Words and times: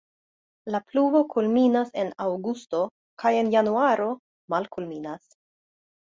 La 0.75 0.79
pluvo 0.91 1.19
kulminas 1.33 1.91
en 2.03 2.07
aŭgusto 2.25 2.79
kaj 3.23 3.33
en 3.41 3.51
januaro 3.57 4.07
malkulminas. 4.55 5.29